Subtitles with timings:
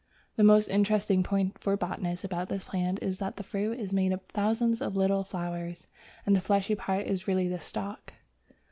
[0.35, 4.11] The most interesting point for botanists about this plant is that the fruit is made
[4.11, 5.85] up of thousands of little flowers,
[6.25, 8.11] and the fleshy part is really the stalk.